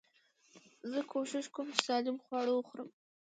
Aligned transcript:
زه 0.91 0.99
کوشش 1.13 1.45
کوم، 1.53 1.67
چي 1.75 1.81
سالم 1.87 2.17
خواړه 2.23 2.51
وخورم. 2.53 2.89